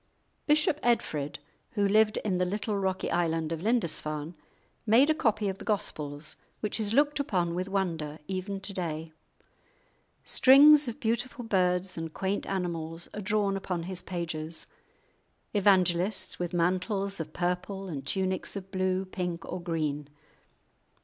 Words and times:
Bishop 0.47 0.79
Edfrid, 0.81 1.37
who 1.73 1.87
lived 1.87 2.17
in 2.25 2.39
the 2.39 2.43
little 2.43 2.75
rocky 2.75 3.11
island 3.11 3.51
of 3.51 3.61
Lindisfarne, 3.61 4.33
made 4.83 5.11
a 5.11 5.13
copy 5.13 5.47
of 5.47 5.59
the 5.59 5.63
Gospels, 5.63 6.37
which 6.59 6.79
is 6.79 6.91
looked 6.91 7.19
upon 7.19 7.53
with 7.53 7.69
wonder 7.69 8.17
even 8.27 8.59
to 8.61 8.73
day. 8.73 9.13
Strings 10.23 10.87
of 10.87 10.99
beautiful 10.99 11.45
birds 11.45 11.99
and 11.99 12.11
quaint 12.11 12.47
animals 12.47 13.09
are 13.13 13.21
drawn 13.21 13.55
upon 13.55 13.83
his 13.83 14.01
pages; 14.01 14.65
evangelists 15.53 16.39
with 16.39 16.51
mantles 16.51 17.19
of 17.19 17.31
purple 17.31 17.87
and 17.87 18.07
tunics 18.07 18.55
of 18.55 18.71
blue, 18.71 19.05
pink, 19.05 19.45
or 19.45 19.61
green. 19.61 20.09